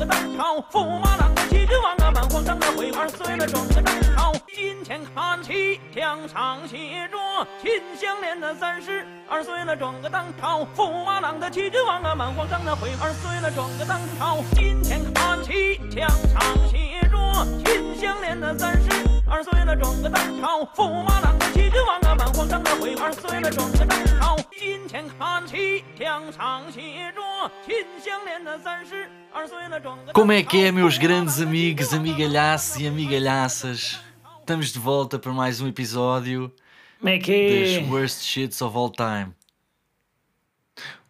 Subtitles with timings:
[0.00, 4.32] 个当朝；驸马郎的齐君王啊，满皇上的回二岁了，转个当朝。
[4.48, 7.18] 今天看齐墙上写着
[7.60, 14.38] 秦香莲的三十二岁了，转个当朝；驸马郎的齐君王啊，满皇上的回二岁了，转个当朝。
[14.54, 17.18] 今天看齐墙上写着
[17.62, 18.88] 秦香莲的三十
[19.28, 24.19] 二岁了，转个当朝；驸马郎的齐君王啊，满皇上的回二岁了，转个当。
[24.59, 27.21] 今天看齐墙上写着
[27.65, 30.13] 秦香莲的三十二岁了，转个当朝。
[30.13, 33.99] Como é que é, meus grandes amigos, amigalhaços e amigalhaças?
[34.39, 36.53] Estamos de volta para mais um episódio
[36.99, 37.89] Como é que das é?
[37.89, 39.33] Worst Shits of All Time.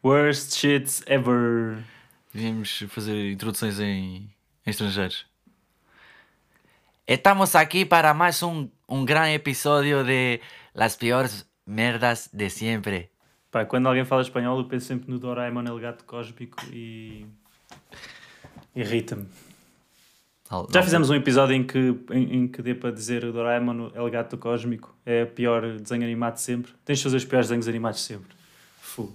[0.04, 1.84] Worst shits ever.
[2.32, 4.30] Viemos fazer introduções em,
[4.66, 5.26] em estrangeiros.
[7.08, 10.40] Estamos aqui para mais um, um grande episódio de
[10.76, 13.10] Las Piores Merdas de Sempre.
[13.51, 17.27] Pá, quando alguém fala espanhol, eu penso sempre no Doraemon El Gato Cósmico e.
[18.75, 19.27] irrita-me.
[20.73, 21.79] Já fizemos um episódio em que,
[22.11, 26.03] em, em que dê para dizer o Doraemon El Gato Cósmico é o pior desenho
[26.03, 26.73] animado de sempre.
[26.85, 28.35] Tens de fazer os piores desenhos animados de sempre.
[28.81, 29.13] Fu.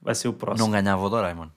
[0.00, 0.64] Vai ser o próximo.
[0.64, 1.48] Não ganhava o Doraemon.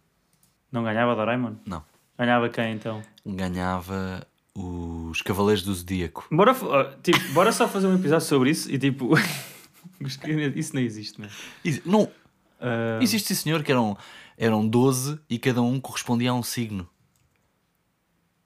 [0.71, 1.55] Não ganhava Doraemon?
[1.65, 1.83] Não.
[2.17, 3.01] Ganhava quem então?
[3.25, 6.27] Ganhava os Cavaleiros do Zodíaco.
[6.31, 6.53] Bora,
[7.03, 9.09] tipo, bora só fazer um episódio sobre isso e tipo.
[10.55, 11.35] isso não existe, mesmo.
[11.85, 12.09] Não,
[12.61, 13.97] Ah, Existe sim senhor que eram,
[14.37, 16.87] eram 12 e cada um correspondia a um signo.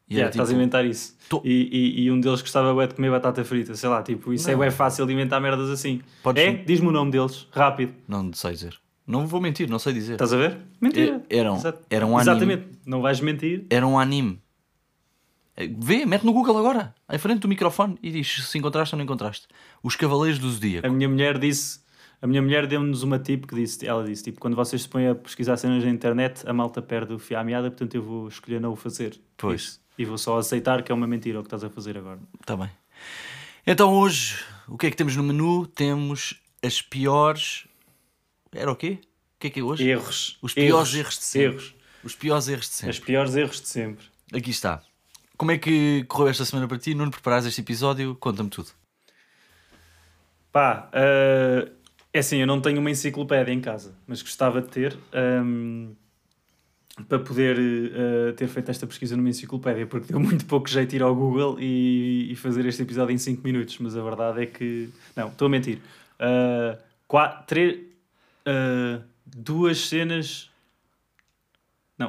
[0.09, 1.15] E Yeah, era estás a tipo, inventar isso.
[1.29, 4.33] Tô- E, e, e um deles gostava bué de comer batata frita, sei lá, tipo,
[4.33, 4.59] isso é Não.
[4.59, 6.01] bem fácil de inventar merdas assim.
[6.21, 6.51] Podes- É?
[6.53, 7.93] Diz-me o nome deles, rápido.
[8.07, 8.77] Não sei dizer.
[9.07, 10.13] Não vou mentir, não sei dizer.
[10.13, 10.57] Estás a ver?
[10.79, 11.23] Mentira.
[11.29, 11.79] E- eram- Exato.
[11.89, 12.31] era um anime.
[12.31, 12.67] Exatamente.
[12.85, 13.65] Não vais mentir.
[13.69, 14.39] Era um anime.
[15.55, 18.97] Eh, Vê, mete no Google agora, em frente do microfone e diz se encontraste ou
[18.97, 19.47] não encontraste.
[19.81, 20.87] Os Cavaleiros do Zodíaco.
[20.87, 21.81] A minha mulher disse.
[22.21, 25.09] A minha mulher deu-nos uma tip que disse, ela disse, tipo, quando vocês se põem
[25.09, 28.29] a pesquisar cenas na internet, a malta perde o fio à meada, portanto eu vou
[28.29, 29.19] escolher não o fazer.
[29.35, 29.61] Pois.
[29.61, 29.81] Isso.
[29.97, 32.19] E vou só aceitar que é uma mentira o que estás a fazer agora.
[32.39, 32.69] Está bem.
[33.67, 34.37] Então hoje,
[34.69, 35.67] o que é que temos no menu?
[35.67, 37.65] Temos as piores.
[38.53, 38.99] Era o quê?
[39.01, 39.85] O que é que é hoje?
[39.85, 40.37] Erros.
[40.41, 41.57] Os piores erros de sempre.
[41.57, 41.75] Erros.
[42.05, 42.91] Os piores erros de sempre.
[42.91, 44.05] Os piores erros de sempre.
[44.33, 44.81] Aqui está.
[45.43, 46.95] Como é que correu esta semana para ti?
[46.95, 48.15] Nuno, preparaste este episódio?
[48.15, 48.69] Conta-me tudo.
[50.53, 51.69] Pá, eh,
[52.13, 55.91] é assim, eu não tenho uma enciclopédia em casa, mas gostava de ter ehm,
[57.09, 61.03] para poder eh, ter feito esta pesquisa numa enciclopédia, porque deu muito pouco jeito ir
[61.03, 64.87] ao Google e, e fazer este episódio em 5 minutos, mas a verdade é que.
[65.13, 65.79] Não, estou a mentir.
[66.19, 67.89] Eh, qua- tre-
[68.45, 70.52] eh, duas cenas.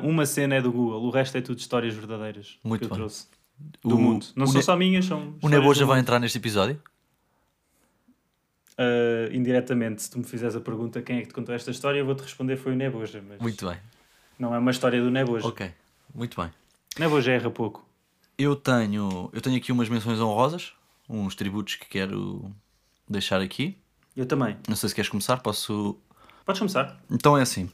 [0.03, 2.91] Não, uma cena é do Google, o resto é tudo histórias verdadeiras Muito que eu
[2.91, 2.99] bem.
[2.99, 3.27] trouxe
[3.83, 4.27] do O- mundo.
[4.37, 5.35] Não são Ne- só minhas, são.
[5.43, 6.81] O Neboja do vai entrar neste episódio?
[8.77, 11.99] Uh, indiretamente, se tu me fizeres a pergunta quem é que te contou esta história,
[12.01, 13.77] eu vou-te responder foi o Neboja, mas Muito bem.
[14.37, 15.47] não é uma história do Neboja.
[15.47, 15.71] Ok.
[16.13, 16.51] Muito bem.
[16.99, 17.89] Neboja erra pouco.
[18.37, 20.73] Eu tenho, eu tenho aqui umas menções honrosas,
[21.09, 22.51] uns tributos que quero
[23.09, 23.79] deixar aqui.
[24.17, 24.57] Eu também.
[24.69, 25.97] Não sei se queres começar, posso.
[26.45, 27.01] Podes começar?
[27.09, 27.71] Então é assim.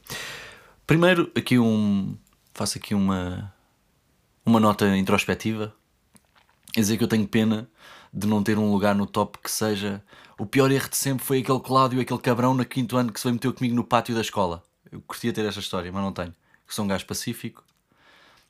[0.91, 2.17] Primeiro, aqui um.
[2.53, 3.53] Faço aqui uma.
[4.45, 5.73] Uma nota introspectiva.
[6.75, 7.69] É dizer que eu tenho pena
[8.13, 10.03] de não ter um lugar no top que seja.
[10.37, 13.23] O pior erro de sempre foi aquele Cláudio, aquele cabrão na quinto ano que se
[13.23, 14.61] veio meter comigo no pátio da escola.
[14.91, 16.35] Eu curtia ter esta história, mas não tenho.
[16.67, 17.63] Que sou um gajo pacífico.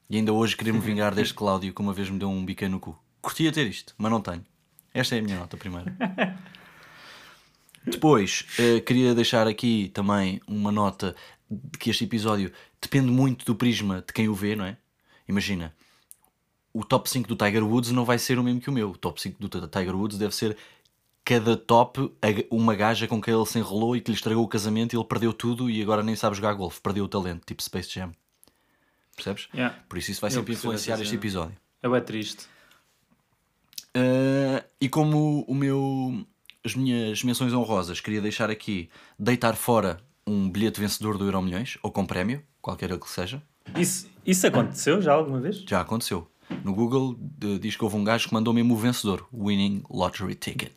[0.09, 2.71] E ainda hoje querer me vingar deste Cláudio que uma vez me deu um biqueiro
[2.71, 2.97] no cu.
[3.21, 4.43] Curtia ter isto, mas não tenho.
[4.91, 5.93] Esta é a minha nota primeiro.
[7.85, 11.15] Depois, eh, queria deixar aqui também uma nota
[11.79, 12.51] que este episódio
[12.81, 14.77] depende muito do prisma de quem o vê, não é?
[15.27, 15.73] Imagina,
[16.73, 18.91] o top 5 do Tiger Woods não vai ser o mesmo que o meu.
[18.91, 20.57] O top 5 do Tiger Woods deve ser
[21.23, 22.11] cada top
[22.49, 25.05] uma gaja com quem ele se enrolou e que lhe estragou o casamento e ele
[25.05, 28.11] perdeu tudo e agora nem sabe jogar golfe, perdeu o talento, tipo Space Jam.
[29.15, 29.47] Percebes?
[29.53, 29.77] Yeah.
[29.87, 31.55] Por isso isso vai Eu sempre influenciar este episódio.
[31.81, 32.45] É bem triste.
[33.95, 36.25] Uh, e como o meu,
[36.63, 38.89] as minhas menções honrosas, queria deixar aqui
[39.19, 43.41] deitar fora um bilhete vencedor do Euro Milhões, ou com prémio, qualquer que seja.
[43.75, 45.57] Isso, isso aconteceu já alguma vez?
[45.67, 46.27] Já aconteceu.
[46.63, 50.35] No Google de- diz que houve um gajo que mandou mesmo o vencedor, Winning Lottery
[50.35, 50.73] Ticket.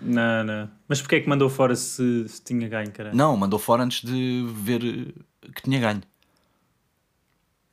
[0.00, 0.70] Não, não.
[0.88, 3.14] Mas porquê é que mandou fora se, se tinha ganho, caralho?
[3.16, 6.02] Não, mandou fora antes de ver eh, que tinha ganho.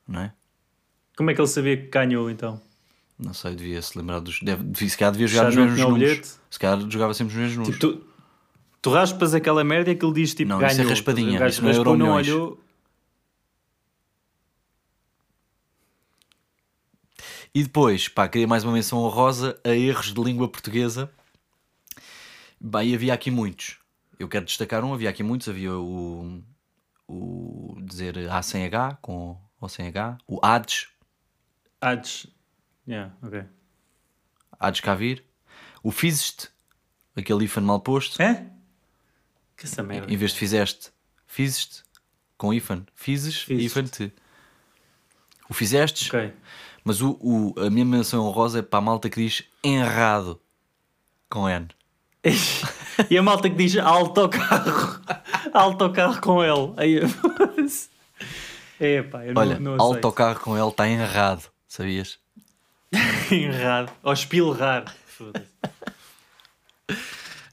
[0.07, 0.33] Não é?
[1.15, 2.59] Como é que ele sabia que ganhou então?
[3.17, 4.39] Não sei, devia se lembrar dos.
[4.41, 6.39] Deve, se calhar devia jogar Já nos mesmos números.
[6.49, 7.79] Se calhar jogava sempre nos mesmos números.
[7.79, 8.07] Tipo, tu,
[8.87, 10.71] tu raspas aquela merda e aquilo diz tipo Não, ganhou.
[10.71, 12.63] isso é raspadinha, O gajo isso não é não olhou.
[17.53, 21.11] E depois, pá, queria mais uma menção honrosa a erros de língua portuguesa.
[22.59, 23.77] Bem, havia aqui muitos.
[24.19, 25.49] Eu quero destacar um, havia aqui muitos.
[25.49, 26.41] Havia o,
[27.07, 30.17] o dizer A sem H, com ou sem H.
[30.27, 30.87] O ADS,
[31.81, 32.27] Ades.
[32.87, 33.43] Yeah, ok.
[34.59, 35.23] ADS cá vir.
[35.83, 36.49] O fizeste,
[37.15, 38.21] aquele hífen mal posto.
[38.21, 38.56] É?
[39.57, 40.11] Que essa merda.
[40.11, 40.89] Em vez de fizeste,
[41.25, 41.83] fizeste,
[42.37, 42.85] com hífen.
[42.95, 44.13] Fizes, hífen-te.
[45.49, 46.31] O fizestes, Ok.
[46.83, 50.39] mas o, o- a minha menção honrosa é para a malta que diz enrado,
[51.29, 51.67] com N.
[53.09, 55.01] e a malta que diz autocarro.
[55.53, 56.73] autocarro com L.
[56.77, 56.99] Aí,
[58.79, 59.81] é pá, eu não, Olha, não aceito.
[59.95, 62.19] autocarro com L está enrado, sabias?
[63.31, 63.91] Errado.
[64.03, 64.93] Ou espilrar.
[65.05, 65.47] Foda-se.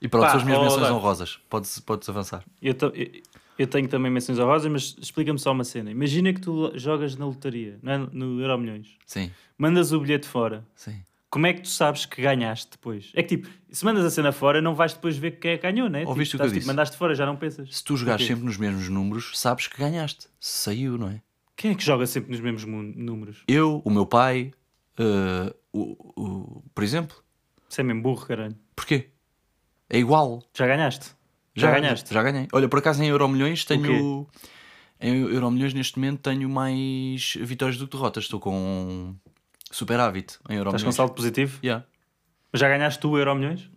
[0.00, 1.38] E pronto, Pá, são as minhas ó, menções honrosas.
[1.49, 2.44] Podes, podes avançar.
[2.61, 3.23] Eu, to- eu-
[3.58, 5.91] eu tenho também menções honrosas, mas explica-me só uma cena.
[5.91, 7.99] Imagina que tu jogas na lotaria, não é?
[7.99, 8.88] no Euro Milhões.
[9.06, 10.67] Sim, Mandas o bilhete fora.
[10.75, 11.02] sim.
[11.31, 13.11] Como é que tu sabes que ganhaste depois?
[13.12, 15.64] É que tipo, se mandas a cena fora, não vais depois ver quem é que
[15.64, 16.05] ganhou, né?
[16.06, 16.67] Ouviste tipo, o que eu estás, tipo, disse?
[16.69, 17.76] mandaste fora, já não pensas.
[17.76, 20.29] Se tu jogares sempre nos mesmos números, sabes que ganhaste.
[20.38, 21.20] Saiu, não é?
[21.56, 23.43] Quem é que joga sempre nos mesmos números?
[23.49, 24.52] Eu, o meu pai,
[24.96, 27.17] eh, o, o- por exemplo.
[27.69, 28.55] Isso é mesmo burro, caralho.
[28.76, 29.08] Porquê?
[29.88, 30.42] É igual.
[30.56, 31.14] Já ganhaste?
[31.54, 32.12] Já, ganhaste?
[32.12, 32.48] Já ganhei.
[32.52, 34.26] Olha, por acaso em Euromilhões tenho.
[35.00, 38.25] Em Euromilhões neste momento tenho mais vitórias do que derrotas.
[38.25, 39.14] Estou com
[39.70, 40.84] superávit em Estás Euromilhões.
[40.84, 41.58] com saldo positivo?
[41.62, 41.84] Yeah.
[42.52, 43.69] Mas já ganhaste tu o Euro Milhões?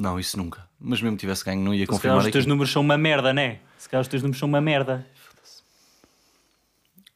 [0.00, 0.68] Não, isso nunca.
[0.78, 2.32] Mas mesmo que tivesse ganho, não ia Se calhar confirmar os aqui.
[2.32, 3.58] teus números são uma merda, né?
[3.76, 5.06] Se calhar os teus números são uma merda.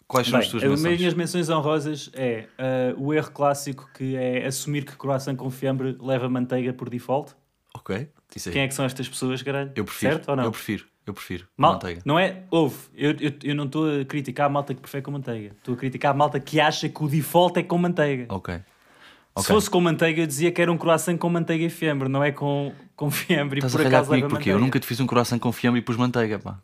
[0.07, 0.99] Quais são Bem, as tuas as menções?
[0.99, 5.97] minhas menções honrosas é ah, o erro clássico que é assumir que croissant com fiambre
[6.01, 7.35] leva manteiga por default.
[7.85, 8.09] Ok.
[8.53, 9.71] Quem é que são estas pessoas, caralho?
[9.77, 10.15] Eu prefiro.
[10.15, 10.45] Certo ou não?
[10.45, 10.87] Eu prefiro.
[11.07, 11.47] Eu prefiro.
[11.57, 12.01] Mal- Manteiga.
[12.05, 12.45] Não é?
[12.51, 12.77] Houve.
[12.95, 15.55] Eu, eu, eu não estou a criticar a malta que prefere com manteiga.
[15.59, 18.27] Estou a criticar a malta que acha que o default é com manteiga.
[18.35, 18.55] Ok.
[18.57, 18.63] Se
[19.37, 19.47] Ok.
[19.55, 22.33] fosse com manteiga, eu dizia que era um croissant com manteiga e fiambre, não é
[22.33, 24.99] com, com fiambre Estás e a por ralhar acaso comigo porque eu nunca te fiz
[25.01, 26.59] um coração com fiambre e pus manteiga, pá.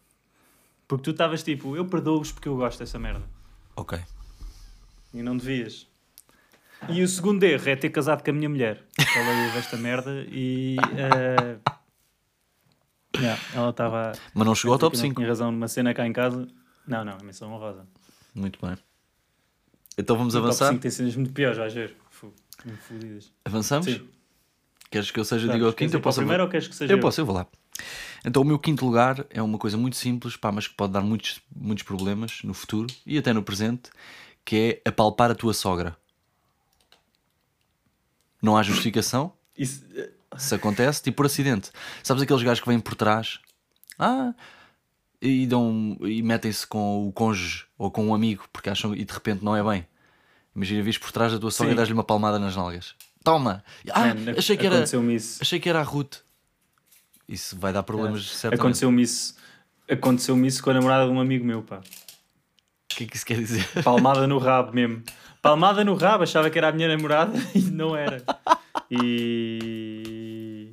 [0.89, 3.23] Porque tu estavas tipo, eu perdoo-vos porque eu gosto dessa merda.
[3.77, 3.99] Ok.
[5.13, 5.87] E não devias.
[6.89, 8.83] E o segundo erro é ter casado com a minha mulher.
[9.17, 10.77] Ela ouve esta merda e.
[10.97, 11.59] eh,
[13.17, 14.13] yeah, ela estava.
[14.35, 15.15] Mas não chegou ao top que não 5.
[15.17, 16.49] Tinha razão numa cena cá em casa.
[16.87, 17.87] Não, não, é menção honrosa.
[18.35, 18.77] Muito bem.
[19.99, 20.69] Então vamos O top avançar?
[20.71, 21.97] 5 tem cenas muito piores, vais ver.
[22.65, 23.33] Muito fodidas.
[23.45, 23.87] Avançamos?
[23.87, 24.09] Sim.
[24.91, 25.95] Queres que eu seja diga ao queres quinto?
[25.97, 27.01] Eu o posso primeiro ou queres que seja Eu eu?
[27.01, 27.47] posso, eu vou lá.
[28.25, 31.01] Então, o meu quinto lugar é uma coisa muito simples, pá, mas que pode dar
[31.01, 33.91] muitos, muitos problemas no futuro e até no presente,
[34.45, 35.97] que é apalpar a tua sogra.
[38.41, 41.71] Não há justificação, Isso, eh, se acontece, tipo por acidente.
[42.03, 43.39] Sabes aqueles gajos que vêm por trás?
[43.99, 44.33] Ah,
[45.21, 49.13] e, dão, e metem-se com o cônjuge ou com um amigo, porque acham e de
[49.13, 49.87] repente não é bem.
[50.55, 52.95] Imagina, vês por trás da tua sogra e dás-lhe uma palmada nas nalgas.
[53.23, 53.63] Toma!
[53.93, 54.83] Ah, man, achei que era.
[54.83, 56.17] Achei que era a Ruth.
[57.29, 58.61] Isso vai dar problemas, certamente.
[58.61, 59.37] Aconteceu-me isso.
[59.89, 61.81] Aconteceu-me isso com a namorada de um amigo meu, pá.
[62.93, 63.67] O que é que isso quer dizer?
[63.83, 65.03] Palmada no rabo mesmo.
[65.41, 68.23] Palmada no rabo, achava que era a minha namorada e não era.
[68.91, 70.73] E...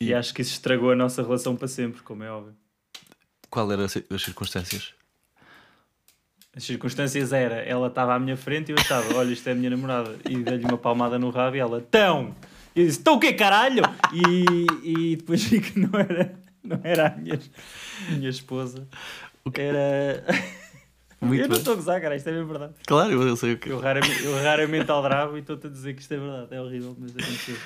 [0.00, 2.54] e acho que isso estragou a nossa relação para sempre, como é óbvio.
[3.50, 4.94] Qual eram as as circunstâncias?
[6.54, 9.54] As circunstâncias era, ela estava à minha frente e eu estava, olha, isto é a
[9.54, 10.18] minha namorada.
[10.28, 12.34] E dei-lhe uma palmada no rabo e ela, tão!
[12.74, 13.82] E eu disse, tão o quê, caralho?
[14.12, 14.66] E,
[15.12, 17.38] e depois vi que não era, não era a minha,
[18.10, 18.86] minha esposa.
[19.54, 20.24] Era...
[21.22, 21.58] Muito eu não bem.
[21.58, 22.74] estou a gozar, cara, isto é mesmo verdade.
[22.84, 23.68] Claro, eu sei o que.
[23.68, 26.54] Eu raramente, eu raramente aldrabo e estou-te a dizer que isto é verdade.
[26.54, 27.56] É horrível, mas aconteceu.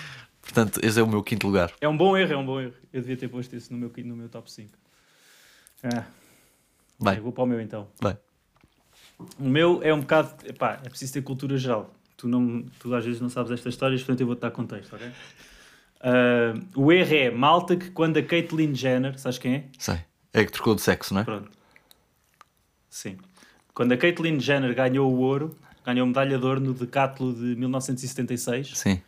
[0.43, 1.73] Portanto, esse é o meu quinto lugar.
[1.81, 2.75] É um bom erro, é um bom erro.
[2.93, 4.71] Eu devia ter posto isso no meu, no meu top 5.
[5.83, 6.05] Ah,
[7.17, 7.89] eu vou para o meu então.
[9.39, 10.35] O meu é um bocado.
[10.47, 11.93] Epá, é preciso ter cultura geral.
[12.17, 15.11] Tu, não, tu às vezes não sabes estas histórias, portanto eu vou-te dar contexto, ok?
[16.01, 19.65] Ah, o erro é malta que quando a Caitlyn Jenner, sabes quem é?
[19.79, 19.99] Sei.
[20.33, 21.25] É que trocou de sexo, não é?
[21.25, 21.51] Pronto.
[22.91, 23.17] Sim.
[23.77, 25.55] Quando a Caitlyn Jenner ganhou o ouro,
[25.85, 29.03] ganhou medalha de ouro no Decathlon de 1976, Sim.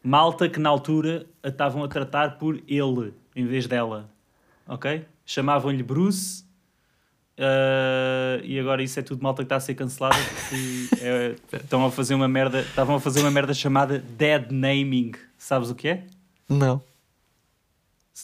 [0.00, 4.08] malta que na altura a estavam a tratar por ele em vez dela.
[4.68, 5.04] Ok?
[5.26, 6.44] Chamavam-lhe Bruce.
[7.36, 11.84] ah, e agora isso é tudo malta que está a ser cancelada porque é, estão
[11.84, 15.88] a fazer uma merda estavam a fazer uma merda chamada dead naming sabes o que
[15.88, 16.04] é?
[16.48, 16.80] Não.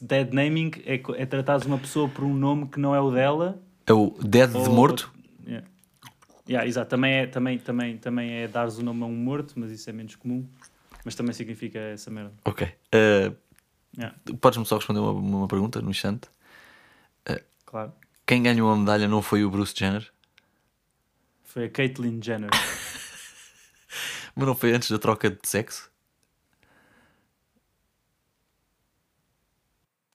[0.01, 3.59] Dead naming é, é tratares uma pessoa por um nome que não é o dela.
[3.85, 5.13] É o Dead de ou- morto?
[5.45, 5.67] Yeah.
[6.49, 6.89] Yeah, exato.
[6.91, 9.93] Também é, também, também, também é dares o nome a um morto, mas isso é
[9.93, 10.49] menos comum.
[11.05, 12.33] Mas também significa essa merda.
[12.45, 12.67] Ok.
[12.95, 13.37] Uh,
[13.97, 16.29] Yeah, Podes-me só responder uma, uma pergunta no instante?
[17.65, 17.93] claro.
[18.27, 20.11] Quem ganhou a medalha não foi o Bruce Jenner?
[21.45, 22.51] Foi a Caitlyn Jenner.
[24.37, 25.91] Mas não foi antes da troca de sexo?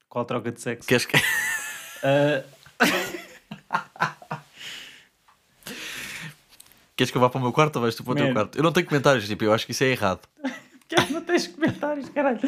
[0.08, 0.88] Qual troca de sexo?
[0.88, 1.18] Queres que...
[2.04, 2.44] Ah,
[6.96, 8.58] Queres que eu vá para o meu quarto ou vais tu para o teu quarto?
[8.58, 10.28] Eu não tenho comentários, tipo, eu acho que isso é errado.
[11.10, 12.40] não tens comentários, caralho.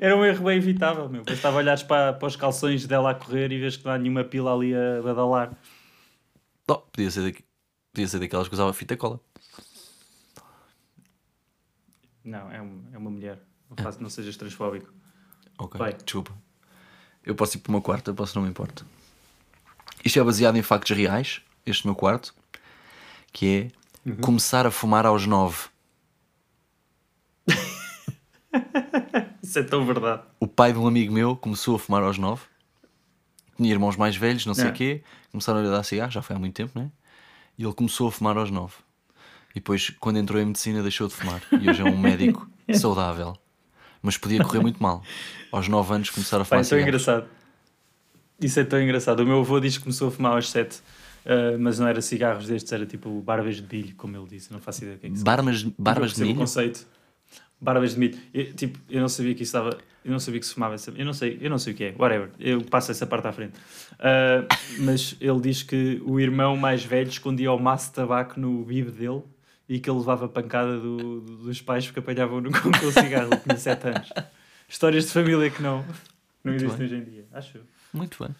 [0.00, 1.22] Era um erro bem evitável, meu.
[1.24, 4.24] Bastava olhares para, para os calções dela a correr e vês que não há nenhuma
[4.24, 5.56] pila ali a badalar.
[6.68, 7.44] Não, podia ser, daqui...
[7.92, 9.20] podia ser daquelas que usava fita cola.
[12.24, 13.38] Não, é, um- é uma mulher.
[13.70, 14.92] Não, faço, não sejas transfóbico.
[15.58, 15.92] Ok, Vai.
[15.92, 16.32] desculpa.
[17.24, 18.84] Eu posso ir para o meu quarto, eu posso, não me importa.
[20.04, 22.34] Isto é baseado em factos reais, este meu quarto,
[23.32, 24.16] que é Uhum.
[24.16, 25.64] começar a fumar aos nove.
[29.42, 30.22] Isso é tão verdade.
[30.40, 32.42] O pai de um amigo meu começou a fumar aos nove.
[33.56, 34.72] Tinha irmãos mais velhos, não sei o É.
[34.72, 35.02] quê.
[35.30, 36.90] Começaram a lhe dar cigarro, já foi há muito tempo, né?
[37.56, 38.74] E ele começou a fumar aos nove.
[39.50, 41.40] E depois, quando entrou em medicina, deixou de fumar.
[41.52, 43.36] E hoje é um médico saudável.
[44.02, 45.02] Mas podia correr muito mal.
[45.52, 47.26] Aos nove anos começar a fumar é tão engraçado.
[48.40, 49.20] Isso é tão engraçado.
[49.20, 50.80] O meu avô diz que começou a fumar aos 7,
[51.58, 54.52] mas não era cigarros destes, era tipo barbas de milho, como ele disse.
[54.52, 56.38] Não faço ideia do que é que Barbas, barbas de percebo o milho?
[56.40, 56.86] conceito.
[57.60, 58.18] Barbas de milho.
[58.32, 59.78] Eu, tipo, eu não sabia que isso estava.
[60.04, 60.90] Eu não sabia que se fumava essa.
[60.90, 61.94] Eu não sei, eu não sei o que é.
[61.98, 62.28] Whatever.
[62.38, 63.54] Eu passo essa parte à frente.
[63.98, 64.44] Ah,
[64.80, 68.90] mas ele diz que o irmão mais velho escondia o maço de tabaco no bibe
[68.90, 69.22] dele
[69.66, 73.30] e que ele levava pancada do- do- dos pais porque apanhavam-no com, o cigarro.
[73.32, 74.10] Ele tinha 7 anos.
[74.68, 75.82] Histórias de família que não,
[76.44, 77.24] não existem hoje em dia.
[77.32, 77.60] Acho.
[77.92, 78.34] Muito bem.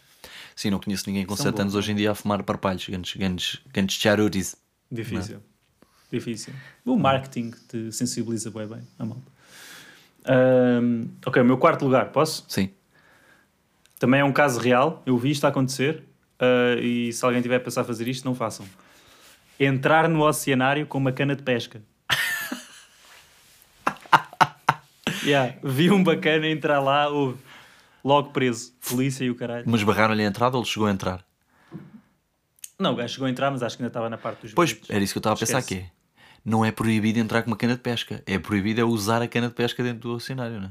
[0.54, 1.78] Sim, não conheço ninguém com São 7 bons, anos não?
[1.78, 4.56] hoje em dia a fumar parpalhos, grandes, grandes, grandes charutis.
[4.90, 5.40] Difícil.
[6.10, 6.52] Difícil.
[6.84, 9.32] O marketing te sensibiliza bem bem a malta.
[10.26, 12.44] Ahm, ok, o meu quarto lugar, posso?
[12.48, 12.70] Sim.
[13.98, 16.04] Também é um caso real, eu vi isto a acontecer
[16.38, 18.66] ah, e se alguém tiver a pensar fazer isto, não façam.
[19.58, 21.80] Entrar no oceanário com uma cana de pesca.
[25.24, 27.38] yeah, vi um bacana entrar lá, houve
[28.04, 29.64] logo preso, polícia e o caralho.
[29.66, 31.24] Mas barraram-lhe a entrada ou ele chegou a entrar?
[32.78, 34.70] Não, o gajo chegou a entrar, mas acho que ainda estava na parte dos Pois,
[34.72, 34.90] bilhetes.
[34.90, 35.90] era isso que eu estava a pensar que é.
[36.44, 38.22] Não é proibido entrar com uma cana de pesca.
[38.26, 40.70] É proibido é usar a cana de pesca dentro do oceanário, não é?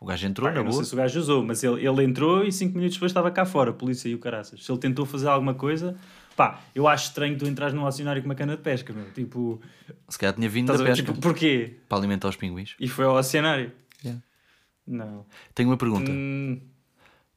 [0.00, 0.82] O gajo entrou, Pá, na eu não boa.
[0.82, 3.46] sei se o gajo usou, mas ele, ele entrou e 5 minutos depois estava cá
[3.46, 4.62] fora, a polícia e o caraças.
[4.64, 5.96] Se ele tentou fazer alguma coisa,
[6.36, 9.10] pá, eu acho estranho tu entrares num oceanário com uma cana de pesca, meu.
[9.12, 9.60] Tipo,
[10.08, 10.96] Se calhar tinha vindo estás da a ver?
[10.96, 11.76] pesca Tipo, porquê?
[11.88, 12.74] para alimentar os pinguins.
[12.80, 13.72] E foi ao oceanário?
[14.86, 15.26] Não.
[15.54, 16.10] Tenho uma pergunta.
[16.10, 16.60] Hum,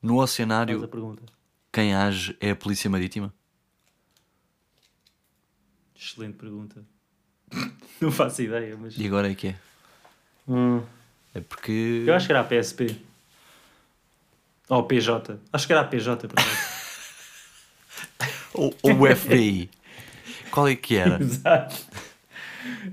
[0.01, 1.23] No oceanário, pergunta.
[1.71, 3.33] quem age é a polícia marítima?
[5.95, 6.83] Excelente pergunta.
[7.99, 8.97] não faço ideia, mas.
[8.97, 9.55] E agora é que é?
[10.47, 10.81] Hum,
[11.33, 12.03] É porque...
[12.07, 12.95] eu acho que era a PSP.
[14.69, 15.39] Ou PJ.
[15.51, 16.37] Acho que era a PJ, por.
[18.53, 19.69] Ou, ou o FBI.
[20.51, 21.17] Qual é que era?
[21.21, 21.75] Exato.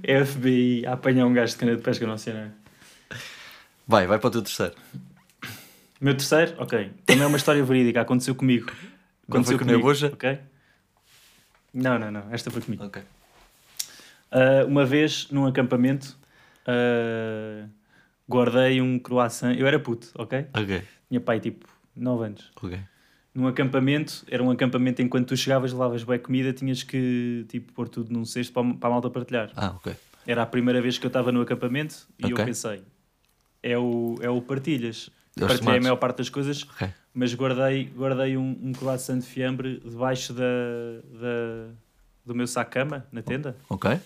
[0.02, 2.52] FBI a apanhar um gajo de cana de pesca no oceanário.
[3.86, 4.74] Vai, vai para o teu terceiro.
[6.00, 6.90] Meu terceiro, ok.
[7.06, 8.70] Também é uma história verídica, aconteceu comigo.
[9.28, 10.08] Não foi com o Neboja?
[10.12, 10.38] Ok?
[11.72, 12.32] Não, não, não.
[12.32, 12.84] Esta foi comigo.
[12.84, 13.02] Ok.
[14.30, 16.16] Ah, uma vez, num acampamento,
[16.66, 17.66] ah,
[18.28, 19.54] guardei um croissant.
[19.56, 20.46] Eu era puto, ok?
[20.54, 20.82] Ok.
[21.08, 22.50] Tinha pai tipo 9 anos.
[22.56, 22.78] Ok.
[23.34, 27.72] Num acampamento, era um acampamento em quando tu chegavas, levavas boa comida, tinhas que tipo
[27.72, 29.50] pôr tudo num cesto para, a- para a malta partilhar.
[29.54, 29.94] Ah, ok.
[30.26, 32.32] Era a primeira vez que eu estava no acampamento e Ok.
[32.40, 32.82] eu pensei,
[33.72, 35.10] é o, é o partilhas.
[35.38, 35.82] É os Partilhei a tomates.
[35.82, 36.88] maior parte das coisas, Ok.
[37.12, 40.42] mas guardei, guardei um, um croissant de fiambre debaixo da,
[41.20, 41.68] da-
[42.24, 43.56] do meu saco-cama, na tenda.
[43.68, 43.98] Ok.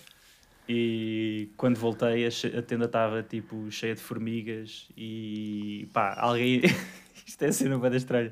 [0.67, 6.61] E quando voltei, a, a tenda estava tipo cheia de formigas e pá, alguém.
[7.25, 8.31] Isto é cena bem estranha.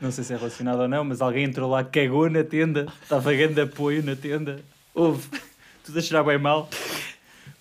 [0.00, 3.32] Não sei se é relacionado ou não, mas alguém entrou lá, cagou na tenda, estava
[3.34, 4.60] grande apoio na tenda.
[4.94, 5.28] Houve
[5.84, 6.68] tudo a cheirar bem mal,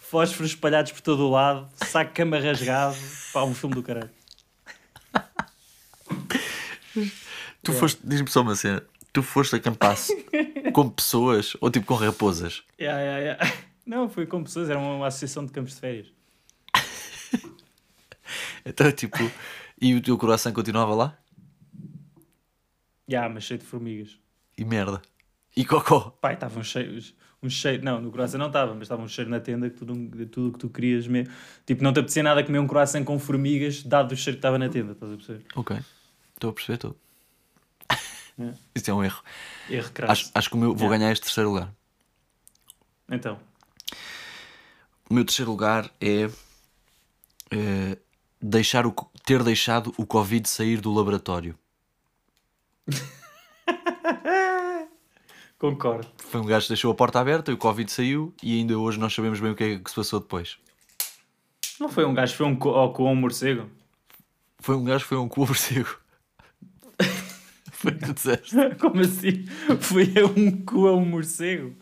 [0.10, 2.96] fósforos espalhados por todo o lado, saco cama rasgado.
[3.34, 4.10] Pá, um filme do caralho.
[7.62, 8.82] Tu foste, diz-me só uma cena.
[9.12, 9.98] Tu foste acampar
[10.74, 12.64] com pessoas ou tipo com raposas?
[12.80, 13.54] Yeah, yeah, yeah.
[13.86, 16.08] Não, foi com pessoas, era uma, uma associação de campos de férias.
[18.70, 19.18] Então, tipo,
[19.80, 21.18] e o teu coração continuava lá?
[23.10, 24.20] Yeah, mas cheio de formigas.
[24.58, 25.02] E merda.
[25.56, 26.10] E cocó.
[26.20, 27.16] Pai, estavam cheios.
[27.42, 29.94] Um cheiro, não, no croissant não estava, mas estava um cheiro na tenda que tudo,
[29.96, 31.32] de tudo o que tu querias mesmo.
[31.66, 34.58] Tipo, não te apetecia nada comer um croissant com formigas, dado o cheiro que estava
[34.58, 35.46] na tenda, estás a perceber?
[35.56, 35.78] Ok.
[36.34, 36.96] Estou a perceber, estou.
[38.40, 38.54] É.
[38.76, 39.22] Isso é um erro.
[39.70, 40.12] Erro crasso.
[40.12, 40.98] Acho, acho que o meu, vou Yeah.
[40.98, 41.74] ganhar este terceiro lugar.
[43.10, 43.40] Então,
[45.10, 46.30] O meu terceiro lugar é,
[47.52, 47.98] eh,
[48.42, 48.92] deixar o,
[49.26, 51.58] ter deixado o Covid sair do laboratório.
[55.58, 56.08] concordo.
[56.18, 59.00] Foi um gajo que deixou a porta aberta e o Covid saiu e ainda hoje
[59.00, 60.58] nós sabemos bem o que é que se passou depois.
[61.80, 63.70] Não foi um gajo, foi um co ou com um morcego?
[64.60, 65.98] Foi um gajo que foi um cu morcego.
[67.78, 68.56] Foi o que disseste.
[68.80, 69.46] Como assim?
[69.80, 71.76] Foi a um cu a um morcego?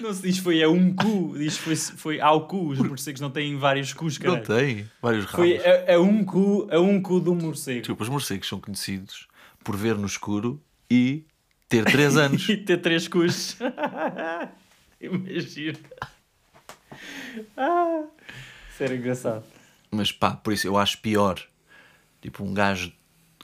[0.00, 2.68] Não se diz foi a um cu, diz foi, foi ao cu.
[2.70, 4.46] Os morcegos não têm vários cus, Não cara.
[4.46, 5.46] tem vários rabos.
[5.46, 7.80] Foi a, a um cu, a um cu um morcego.
[7.80, 9.28] Desculpa, os morcegos são conhecidos
[9.62, 10.58] por ver no escuro
[10.90, 11.26] e
[11.72, 12.48] ter 3 anos.
[12.48, 13.56] E ter três cus.
[15.00, 15.78] Imagina.
[17.56, 18.02] Ah,
[18.70, 19.44] isso era engraçado.
[19.90, 21.40] Mas pá, por isso eu acho pior.
[22.20, 22.92] Tipo, um gajo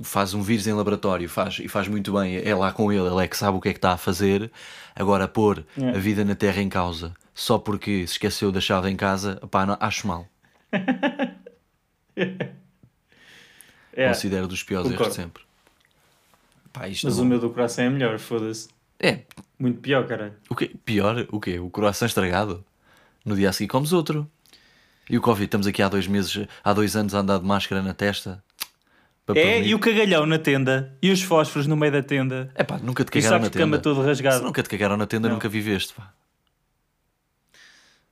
[0.02, 3.24] faz um vírus em laboratório faz, e faz muito bem, é lá com ele, ele
[3.24, 4.48] é que sabe o que é que está a fazer.
[4.94, 5.88] Agora, pôr É.
[5.90, 9.66] a vida na Terra em causa só porque se esqueceu da chave em casa, pá,
[9.66, 10.26] não, acho mal.
[13.92, 15.14] É, Considero dos piores erros concordo.
[15.22, 15.42] sempre.
[16.78, 18.68] Pá, isto mas não- o meu do coração é melhor, foda-se.
[19.00, 19.20] É,
[19.58, 20.34] Muito pior, caralho.
[20.48, 20.70] o quê?
[20.84, 21.26] Pior?
[21.30, 21.58] O quê?
[21.58, 22.64] O coração estragado?
[23.24, 24.30] No dia a seguir comes outro.
[25.10, 27.82] E o Covid, estamos aqui há dois meses, há dois anos a andar de máscara
[27.82, 28.42] na testa.
[29.26, 29.68] Para É, prevenir.
[29.70, 30.96] e o cagalhão na tenda.
[31.02, 32.50] E os fósforos no meio da tenda.
[32.54, 33.82] É pá, nunca te E cagaram sabes na de cama tenda.
[33.82, 34.42] todo Se rasgado.
[34.44, 35.34] nunca te cagaram na tenda, Não.
[35.36, 36.12] nunca viveste, pá.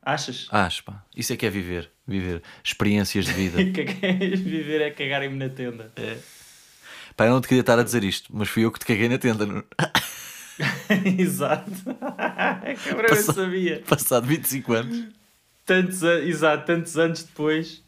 [0.02, 0.46] Achas?
[0.50, 1.02] Acho, pá.
[1.16, 1.90] Isso é que é viver.
[2.06, 2.42] Viver.
[2.62, 3.60] Experiências de vida.
[3.60, 5.90] O que é que é viver é cagarem-me na tenda.
[7.16, 9.08] Pá, eu não te queria estar a dizer isto, mas fui eu que te caguei
[9.08, 9.46] na tenda.
[9.46, 9.64] Nuno.
[11.18, 11.70] Exato.
[12.84, 13.82] Cabrão, eu Passa- sabia.
[13.86, 15.04] Passado 25 anos.
[15.64, 17.82] Tantos, exato, tantos anos depois,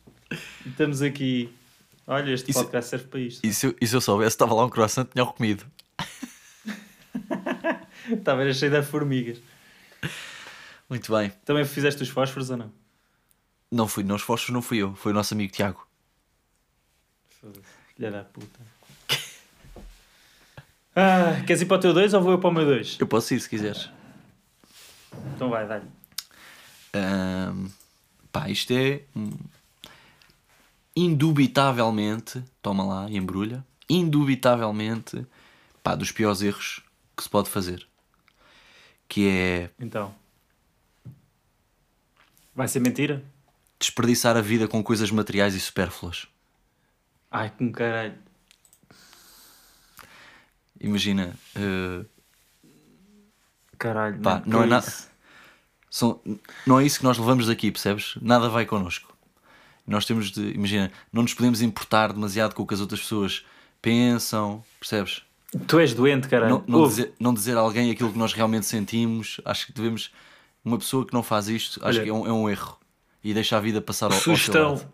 [0.67, 1.53] estamos aqui.
[2.07, 3.45] Olha, este Isso- podcast serve para isto.
[3.47, 5.65] E se eu, e se eu soubesse, estava lá um croissant, tinha comido.
[8.11, 9.39] Estava era cheio de formigas.
[10.89, 11.31] Muito bem.
[11.45, 12.73] Também fizeste os fósforos ou não?
[13.71, 14.95] Não fui, não, os fósforos não fui eu.
[14.97, 15.87] Foi o nosso amigo Tiago.
[17.41, 17.67] Foda-se.
[17.95, 18.61] Filha da puta.
[21.01, 22.97] Ah, queres ir para o teu 2 ou vou eu para o meu 2?
[22.99, 23.89] Eu posso ir se quiseres.
[25.37, 25.87] Então vai, dá-lhe.
[26.93, 27.69] Ahm,
[28.33, 29.03] pá, isto é
[30.97, 35.25] indubitavelmente, toma lá e embrulha, indubitavelmente,
[35.85, 36.83] pá, dos piores erros
[37.17, 37.87] que se pode fazer.
[39.09, 40.13] Que é Então.
[42.57, 43.23] Vai ser mentira?
[43.79, 46.27] desperdiçar a vida com coisas materiais e supérfluas.
[47.31, 48.28] Ai, com caralho.
[50.81, 52.05] Imagina, eh,
[53.79, 55.09] Caralho, Pá, que não é nada- isso?
[55.91, 56.21] são,
[56.67, 58.15] não é isso que nós levamos daqui, percebes?
[58.21, 59.13] Nada vai connosco.
[59.87, 63.45] Nós temos de, imagina, não nos podemos importar demasiado com o que as outras pessoas
[63.81, 65.23] pensam, percebes?
[65.67, 66.63] Tu és doente, caralho.
[66.67, 69.41] não, não dizer, não dizer a alguém aquilo que nós realmente sentimos.
[69.45, 70.11] Acho que devemos.
[70.65, 72.77] Uma pessoa que não faz isto, acho Olha, que é um, é um erro.
[73.25, 74.87] E deixa a vida passar ao, ao seu lado.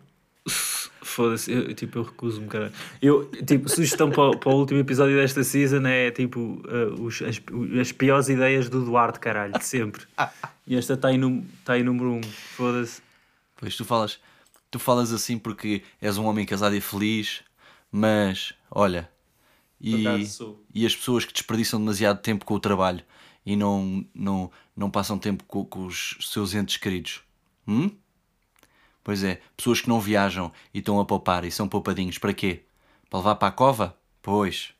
[1.05, 2.73] Foda-se, eu, tipo, eu recuso-me, cara.
[3.01, 7.21] Eu, tipo, sugestão para, o- para o último episódio desta season é tipo uh, os-
[7.21, 7.39] as,
[7.79, 10.03] as piores ideias do Duarte, caralho, de sempre.
[10.65, 12.15] E esta está em, num- tá em número 1.
[12.17, 12.21] Um.
[12.23, 13.01] Foda-se.
[13.55, 14.19] Pois tu falas,
[14.71, 17.41] tu falas assim porque és um homem casado e feliz,
[17.91, 19.07] mas olha,
[19.79, 20.03] e,
[20.73, 23.03] e as pessoas que desperdiçam demasiado tempo com o trabalho
[23.45, 27.21] e não, não, não passam tempo com, com os seus entes queridos.
[27.67, 27.91] Hum?
[29.05, 32.63] Pois é, pessoas que não viajam e estão a poupar e são poupadinhos, para quê?
[33.07, 33.95] Para levar para a cova?
[34.19, 34.73] Pois.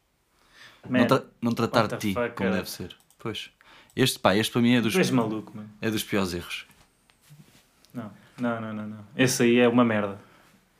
[0.89, 2.55] Man, não, tra- não tratar de ti fuck, como cara?
[2.55, 2.97] deve ser.
[3.19, 3.51] Pois.
[3.95, 5.69] Este, pá, este para mim é dos, tu és maluco, mano.
[5.79, 6.65] é dos piores erros.
[7.93, 9.05] Não, não, não, não, não.
[9.15, 10.19] Esse aí é uma merda.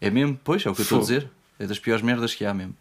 [0.02, 0.40] É mesmo?
[0.44, 1.30] Pois, é o que eu estou a dizer.
[1.60, 2.76] É das piores merdas que há mesmo.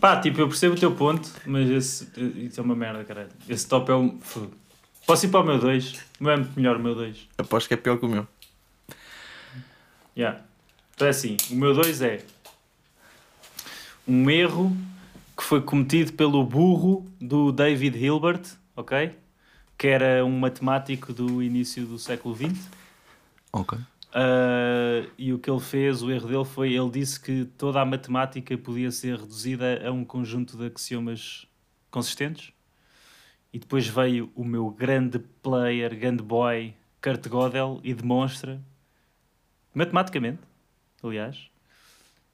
[0.00, 3.30] Pá, tipo, eu percebo o teu ponto, mas esse, isso é uma merda, caralho.
[3.48, 4.18] Esse top é um.
[4.20, 4.54] Fogo.
[5.06, 5.92] Posso ir para o meu 2?
[6.20, 7.28] O meu é muito melhor, o meu 2.
[7.38, 8.26] Aposto que é pior que o meu.
[10.16, 10.40] Yeah.
[10.94, 12.24] Então é assim, o meu 2 é
[14.08, 14.74] um erro
[15.36, 18.42] que foi cometido pelo burro do David Hilbert,
[18.74, 19.14] ok?
[19.76, 22.68] Que era um matemático do início do século XX.
[23.52, 23.78] Ok.
[23.78, 27.84] Uh, e o que ele fez, o erro dele foi, ele disse que toda a
[27.84, 31.46] matemática podia ser reduzida a um conjunto de axiomas
[31.90, 32.52] consistentes.
[33.52, 38.58] E depois veio o meu grande player, grande boy, Kurt Gödel, e demonstra,
[39.76, 40.40] matematicamente,
[41.02, 41.50] aliás,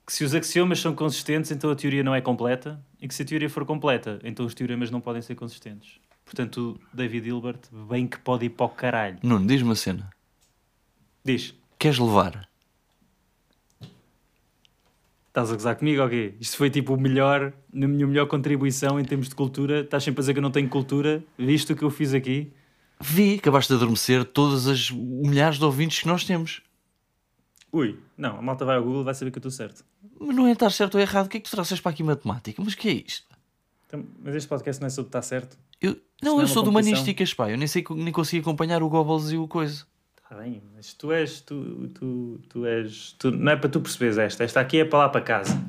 [0.07, 3.23] que se os axiomas são consistentes, então a teoria não é completa, e que se
[3.23, 5.99] a teoria for completa, então os teoremas não podem ser consistentes.
[6.25, 9.19] Portanto, o David Hilbert, bem que pode ir para o caralho.
[9.23, 10.09] Nuno, diz-me uma cena.
[11.25, 11.55] Diz.
[11.79, 12.49] Queres levar
[15.33, 16.35] Estás a gozar comigo ou quê?
[16.39, 19.81] Isto foi tipo o melhor, na minha melhor contribuição em termos de cultura.
[19.81, 22.53] Estás sempre a dizer que eu não tenho cultura, visto o que eu fiz aqui.
[23.01, 26.61] Vi, acabaste de adormecer todas as milhares de ouvintes que nós temos.
[27.73, 29.83] Ui, não, a malta vai ao Google e vai saber que eu estou certo.
[30.21, 31.27] Mas não é estar certo ou errado.
[31.27, 32.63] O que é que tu trouxeste para aqui matemática?
[32.63, 33.27] Mas o que é isto?
[33.87, 35.59] Então, mas este podcast não é sobre estar certo?
[35.81, 37.51] Eu, não, não é eu uma sou de humanísticas, pá.
[37.51, 39.87] Eu nem sei nem consegui acompanhar o Goebbels e o coisa.
[40.17, 44.17] Está bem, mas tu és, tu, tu, tu és, tu, não é para tu perceberes
[44.17, 45.63] esta, esta aqui é para lá para casa,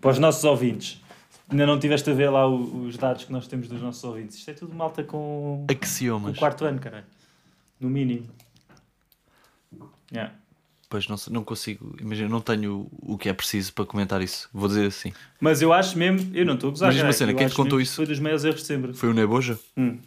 [0.00, 1.02] para os nossos ouvintes.
[1.48, 4.38] Ainda não tiveste a ver lá os dados que nós temos dos nossos ouvintes.
[4.38, 6.36] Isto é tudo malta com, com Axiomas.
[6.36, 7.06] o quarto ano, caralho.
[7.78, 8.28] No mínimo.
[10.10, 10.34] Yeah.
[10.92, 11.96] Pois não, não consigo.
[11.98, 14.46] Imagina, não tenho o que é preciso para comentar isso.
[14.52, 15.10] Vou dizer assim.
[15.40, 16.92] Mas eu acho mesmo, eu não estou a gozar.
[16.92, 17.96] Mas uma cena, eu quem te contou que isso?
[17.96, 18.92] Foi dos maiores erros de sempre.
[18.92, 19.58] Foi o Neboja?
[19.74, 19.98] Hum.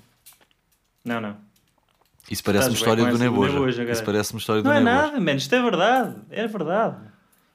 [1.04, 1.38] Não, não.
[2.30, 3.54] Isso parece-me Estás bem história do Neboja.
[3.54, 4.96] Neboja, Isso parece-me história do Não é Neboja.
[4.96, 5.38] nada, mano.
[5.40, 6.16] Isto é verdade.
[6.30, 6.98] É verdade.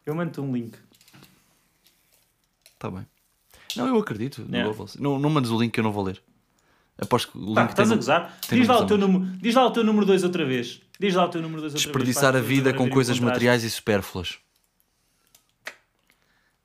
[0.04, 0.76] Eu mando-te um link.
[2.80, 3.06] Tá bem.
[3.76, 4.74] Não, eu acredito Yeah.
[4.98, 6.20] Não, não mandes o link que eu não vou ler.
[7.00, 8.38] Aposto que o link Pá, estás a gozar?
[8.50, 10.80] Diz lá, o teu a número, diz lá o teu número 2 outra vez.
[10.98, 12.44] Diz lá o teu número 2 outra Desperdiçar vez.
[12.44, 14.38] a para vida com coisas materiais e supérfluas.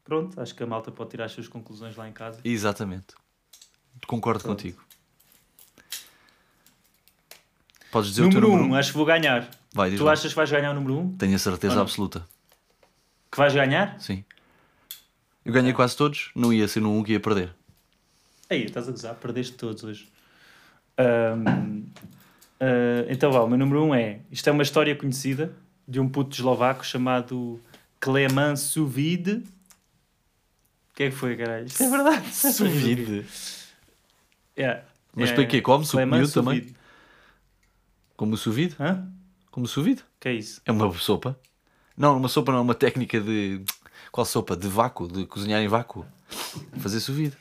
[0.04, 2.40] Pronto, acho que a malta pode tirar as suas conclusões lá em casa.
[2.44, 3.16] Exatamente.
[4.06, 4.58] Concordo Pronto.
[4.62, 4.84] contigo.
[7.92, 8.80] Podes dizer número o teu 1, um, número?
[8.80, 9.50] acho que vou ganhar.
[9.74, 10.12] Vai, Tu lá.
[10.14, 11.00] achas que vais ganhar o número 1?
[11.00, 11.18] Um?
[11.18, 12.28] Tenho a certeza absoluta.
[13.32, 14.00] Que vais ganhar?
[14.00, 14.24] Sim.
[15.44, 16.32] Eu ganhei quase todos.
[16.36, 17.54] Não ia ser no um que ia perder.
[18.50, 20.08] Aí, estás a gozar, perdeste todos hoje.
[20.98, 21.36] Ah,
[23.10, 24.20] então vá, o meu número 1 um é.
[24.32, 25.54] Isto é uma história conhecida
[25.88, 27.62] de um puto eslovaco chamado
[28.00, 29.44] Cleman Suvide.
[30.92, 31.66] O que é que foi, caralho?
[31.66, 32.34] Isto é verdade.
[32.34, 33.26] Suvide.
[34.58, 34.84] Yeah.
[35.14, 35.62] Mas É, para quê?
[35.62, 36.60] Come-se o Cleman miúdo também?
[36.60, 36.76] Suvide.
[38.16, 38.76] Como o sous-vide?
[38.80, 39.08] Hã?
[39.52, 39.66] Como?
[39.66, 40.62] O que é isso?
[40.66, 41.38] É uma sopa.
[41.98, 43.62] Não, uma sopa não, é uma técnica de...
[44.12, 44.56] Qual sopa?
[44.56, 46.06] De vácuo, de cozinhar em vácuo.
[46.78, 47.38] Fazer sous-vide.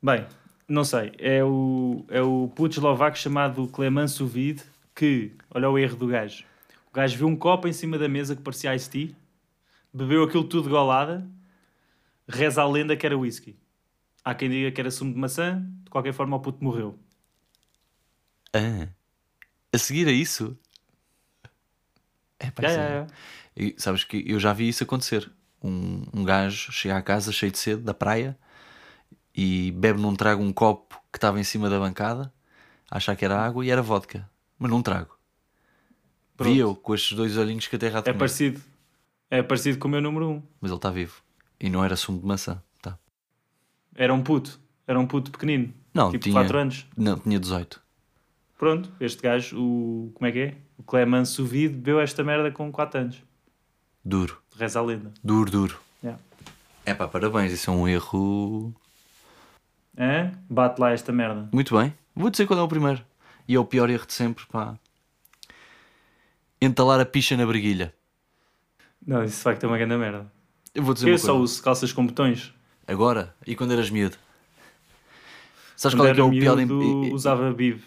[0.00, 0.24] Bem,
[0.68, 1.12] não sei.
[1.18, 4.62] É o, é o puto eslovaco chamado Cleman Suvide
[4.94, 6.44] que, olha o erro do gajo.
[6.90, 9.10] O gajo viu um copo em cima da mesa que parecia Ice Tea,
[9.92, 11.26] bebeu aquilo tudo de golada,
[12.28, 13.56] reza a lenda que era whisky.
[14.24, 16.98] Há quem diga que era sumo de maçã, de qualquer forma o puto morreu.
[18.52, 18.88] Ah.
[19.72, 20.58] A seguir a isso?
[22.38, 23.06] É, pá, já, é- já.
[23.56, 25.30] E sabes que eu já vi isso acontecer.
[25.62, 28.38] Um, um gajo chega à casa cheio de sede da praia
[29.40, 32.32] e bebe num trago um copo que estava em cima da bancada,
[32.90, 35.16] achar que era água e era vodka, mas num trago.
[36.36, 36.52] Pronto.
[36.52, 38.60] Vi eu com estes dois olhinhos que até rato É parecido.
[39.30, 40.32] É parecido com o meu número 1.
[40.32, 40.42] Um.
[40.60, 41.22] Mas ele está vivo.
[41.60, 42.60] E não era sumo de maçã.
[42.82, 42.98] Tá.
[43.94, 44.58] Era um puto.
[44.84, 45.72] Era um puto pequenino.
[45.94, 46.86] Não, tipo tinha, 4 anos.
[46.96, 47.80] Não, tinha 18.
[48.58, 50.10] Pronto, este gajo, o.
[50.14, 50.56] Como é que é?
[50.76, 53.22] O Cleman Suvide bebeu esta merda com 4 anos.
[54.04, 54.42] Duro.
[54.56, 55.14] Reza a lenda.
[55.22, 55.80] Duro, duro.
[56.02, 56.20] Yeah.
[56.84, 57.52] É pá, parabéns.
[57.52, 58.74] Isso é um erro.
[59.98, 60.32] Hã?
[60.48, 61.48] Bate lá esta merda.
[61.52, 61.92] Muito bem.
[62.14, 63.04] Vou dizer qual é o primeiro.
[63.46, 64.78] E é o pior erro de sempre, pá.
[66.60, 67.94] Entalar a picha na breguilha.
[69.06, 70.30] Não, isso de facto é uma grande merda.
[70.74, 71.42] Eu vou dizer Eu uma só coisa.
[71.42, 72.52] uso calças com botões.
[72.86, 73.34] Agora?
[73.46, 74.16] E quando eras miúdo?
[75.76, 76.58] Sabes Quando qual é que é era o pior...
[76.58, 77.80] em- usava bib.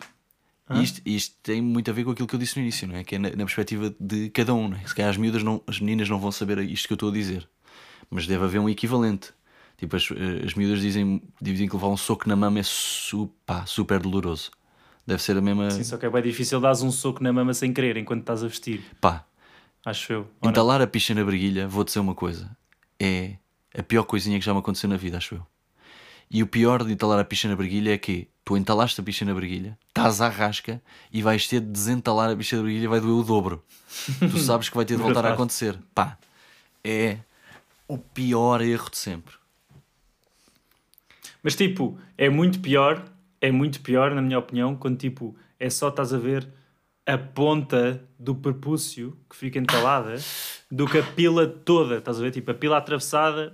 [0.73, 2.95] e isto, isto tem muito a ver com aquilo que eu disse no início, não
[2.95, 3.03] é?
[3.03, 4.87] Que é na, na perspectiva de cada um, não é?
[4.87, 7.13] Se calhar as miúdas, não, as meninas não vão saber isto que eu estou a
[7.13, 7.47] dizer.
[8.09, 9.33] Mas deve haver um equivalente.
[9.81, 10.07] Tipo, as,
[10.45, 14.51] as miúdas dizem, dizem que levar um soco na mama é su, pá, super doloroso.
[15.05, 15.69] Deve ser a mesma...
[15.71, 18.43] Sim, só que é bem difícil dar um soco na mama sem querer enquanto estás
[18.43, 18.81] a vestir.
[19.01, 19.25] Pá,
[19.85, 20.27] Acho eu.
[20.41, 20.51] Não?
[20.51, 22.55] Entalar a picha na breguilha, vou dizer uma coisa,
[22.99, 23.35] é
[23.75, 25.47] a pior coisinha que já me aconteceu na vida, acho eu.
[26.29, 29.25] E o pior de entalar a picha na breguilha é que tu entalaste a picha
[29.25, 32.87] na breguilha, estás à rasca e vais ter de desentalar a picha na breguilha e
[32.87, 33.63] vai doer o dobro.
[34.19, 35.77] tu sabes que vai ter de voltar a acontecer.
[35.95, 36.17] Pá,
[36.83, 37.17] é
[37.87, 39.33] o pior erro de sempre.
[41.43, 43.03] Mas tipo, é muito pior,
[43.39, 46.47] é muito pior, na minha opinião, quando tipo, é só estás a ver
[47.05, 50.15] a ponta do prepúcio que fica entalada
[50.69, 51.97] do que a pila toda.
[51.97, 52.31] Estás a ver?
[52.31, 53.53] Tipo, a pila atravessada,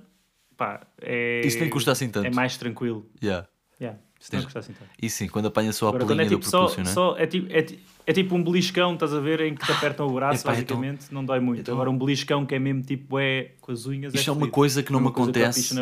[0.57, 1.41] pá, é.
[1.45, 2.27] Isso nem custa assim tanto.
[2.27, 3.05] É mais tranquilo.
[3.23, 3.47] Yeah.
[3.79, 4.89] Yeah, isso não Tens- custa assim tanto.
[5.01, 6.93] E sim, quando apanha só a Agora, pelinha é do tipo só, prepúcio, não é?
[6.93, 7.65] só é, tipo, é,
[8.07, 10.75] é tipo um beliscão, estás a ver, em que te apertam o braço, Epá, então-
[10.77, 11.61] basicamente, não dói muito.
[11.61, 14.13] então- Agora um beliscão que é mesmo tipo é com as unhas.
[14.13, 14.51] Isto é uma fodido.
[14.53, 15.73] coisa que não me com a acontece.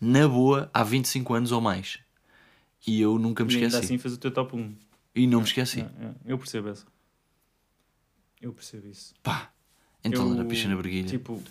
[0.00, 1.98] Na boa, há 25 anos ou mais.
[2.86, 3.84] E eu nunca me E ainda esqueci.
[3.84, 4.74] assim fez o teu top 1.
[5.14, 5.80] E não me esqueci.
[5.80, 6.86] É, é, eu percebo essa.
[8.40, 9.12] Eu percebo isso.
[9.22, 9.50] Pá,
[10.04, 11.08] entalar Eu, a picha na breguilha.
[11.08, 11.42] Tipo,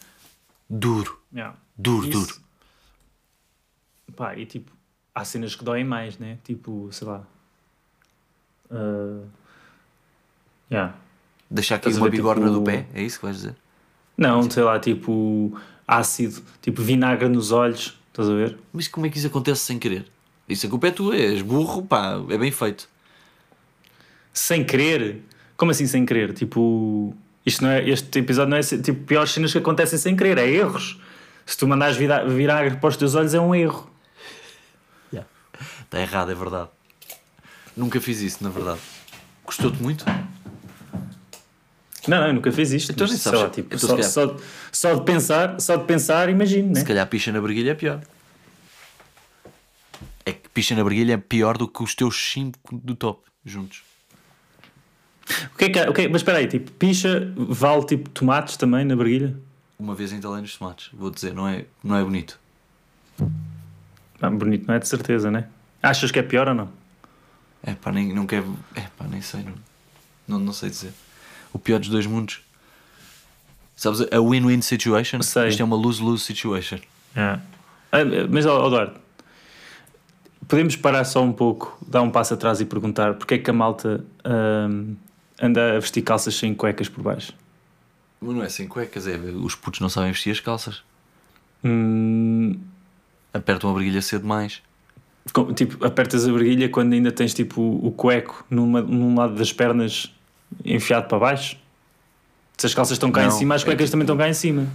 [0.70, 2.42] Duro, yeah, duro, isso- duro.
[4.16, 4.72] Pá, e tipo,
[5.14, 6.38] há cenas que doem mais, né?
[6.44, 7.26] Tipo, sei lá.
[8.72, 9.28] Uh,
[10.72, 10.96] yeah.
[11.50, 13.56] Deixar aqui uma ver, bigorna tipo- do pé, é isso que vais dizer?
[14.18, 18.58] Não, sei lá, tipo, ácido, tipo vinagre nos olhos, estás a ver?
[18.74, 20.06] Mas como é que isso acontece sem querer?
[20.48, 22.90] Isso a culpa é tua, és burro, pá, é bem feito.
[24.34, 25.22] Sem querer?
[25.56, 26.34] Como assim sem querer?
[26.34, 27.14] Tipo,
[27.46, 30.48] isto não é, este episódio não é tipo piores cenas que acontecem sem querer, é
[30.50, 31.00] erros.
[31.46, 33.90] Se tu mandares vira- vinagre para os teus olhos é um erro.
[35.84, 36.70] Está errado, é verdade.
[37.76, 38.80] Nunca fiz isso, na verdade.
[39.44, 40.06] Gostou-te muito?
[42.10, 42.91] Não, não, eu nunca fiz isto.
[42.91, 43.56] Então nem sabes.
[43.56, 44.38] tipo, Então, só, se só,
[44.72, 46.80] só de pensar, só de pensar, imagino, né?
[46.80, 48.02] Se calhar picha na briguilha é pior.
[50.26, 53.84] É que picha na briguilha é pior do que os teus 5 do top juntos.
[55.54, 58.58] O que é que, o que é- mas espera aí, tipo, picha vale tipo tomates
[58.58, 59.36] também na barguilha?
[59.78, 62.39] Uma vez entalei nos tomates, vou dizer, não é, não é bonito.
[64.22, 65.48] Ah, bonito não é de certeza, né?
[65.82, 66.69] Achas que é pior ou não?
[67.63, 68.58] É pá, nem, não quero.
[68.76, 69.54] É pá, nem sei, não,
[70.28, 70.91] não, não sei dizer.
[71.54, 72.42] O pior dos dois mundos.
[73.76, 75.22] Sabes, a win-win situation?
[75.22, 75.48] Sei.
[75.50, 76.80] Isto é uma lose-lose situation.
[77.16, 77.40] Ah,
[78.30, 79.00] mas, Eduardo,
[80.48, 83.54] podemos parar só um pouco, dar um passo atrás e perguntar porque é que a
[83.54, 84.94] malta ahm,
[85.42, 87.34] anda a vestir calças sem cuecas por baixo?
[88.22, 89.16] Mas não é sem cuecas, é.
[89.18, 90.84] Os putos não sabem vestir as calças.
[91.64, 92.60] Hum,
[93.34, 94.62] Apertam a briguilha cedo demais.
[95.34, 99.54] com- tipo, apertas a barguilha quando ainda tens tipo o cueco numa, num lado das
[99.54, 100.12] pernas
[100.66, 101.58] enfiado para baixo?
[102.58, 104.28] Se as calças estão cá em Não, cima, as é cuecas tipo- também estão cá
[104.28, 104.68] em cima.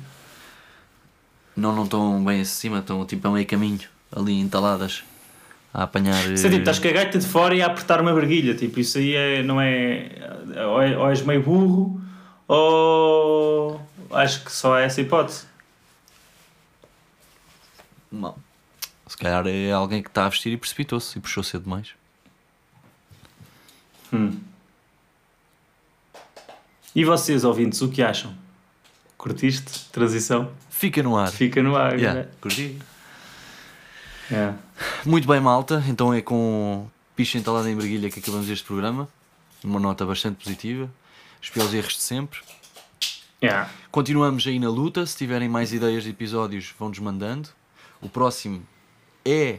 [1.56, 5.04] Não, não estão bem acima, estão tipo a meio caminho, ali entaladas,
[5.72, 6.18] a apanhar.
[6.32, 8.54] Isso é tipo, eh, estás com a gaita de fora e a apertar uma barguilha.
[8.54, 10.10] Tipo, isso aí é, não é.
[10.66, 12.00] Ou, é- ou és meio burro,
[12.48, 13.80] ou.
[14.10, 15.44] Acho que só há essa hipótese.
[18.10, 18.36] Não.
[19.06, 21.90] Se calhar é alguém que está a vestir e precipitou-se e puxou cedo demais.
[26.94, 28.32] E vocês, ouvintes, o que acham?
[29.18, 29.90] Curtiste?
[29.90, 30.52] Transição?
[30.70, 31.32] Fica no ar.
[31.32, 31.98] Fica no ar.
[31.98, 32.28] Yeah, né?
[32.40, 32.78] curti.
[34.30, 34.56] Yeah.
[35.04, 35.82] Muito bem, malta.
[35.88, 39.08] Então é com picha entalada em briguilha que acabamos este programa.
[39.64, 40.88] Uma nota bastante positiva.
[41.42, 42.38] Os piores erros de sempre.
[43.42, 43.68] Yeah.
[43.90, 45.04] Continuamos aí na luta.
[45.04, 47.48] Se tiverem mais ideias de episódios, vão-nos mandando.
[48.00, 48.62] O próximo
[49.24, 49.58] é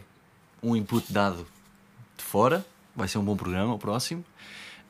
[0.63, 1.45] um input dado
[2.17, 2.65] de fora.
[2.95, 4.24] Vai ser um bom programa o próximo.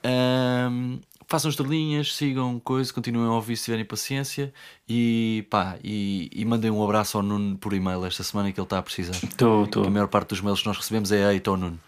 [0.03, 4.53] Ahm, façam estrelinhas, sigam coisa, continuem a ouvir se tiverem paciência.
[4.87, 8.65] E pá, e, e mandem um abraço ao Nuno por e-mail esta semana que ele
[8.65, 9.15] está a precisar.
[9.23, 9.89] Estou, A estou.
[9.91, 11.79] maior parte dos mails que nós recebemos é eita ao Nuno.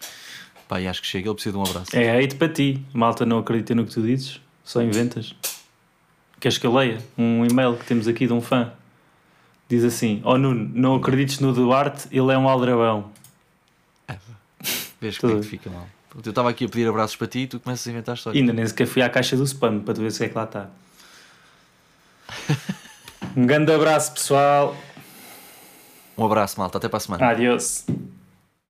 [0.66, 1.96] Pá, e acho que chega, ele precisa de um abraço.
[1.96, 2.82] É hate para ti.
[2.92, 5.34] Malta não acredita no que tu dizes, só inventas.
[6.40, 6.98] Queres que eu leia?
[7.16, 8.72] Um e-mail que temos aqui de um fã.
[9.68, 13.10] Diz assim: Oh Nuno, não acredites no Duarte, ele é um aldrabão.
[15.00, 15.48] Vês como é que Tudo.
[15.50, 15.88] fica mal.
[16.14, 18.40] Eu estava aqui a pedir abraços para ti e tu começas a inventar histórias.
[18.40, 20.44] Ainda nem sequer fui à caixa do spam para tu ver se é que lá
[20.44, 20.68] está.
[23.36, 24.76] Um grande abraço, pessoal.
[26.16, 26.78] Um abraço, malta.
[26.78, 27.26] Até para a semana.
[27.28, 27.86] Adiós.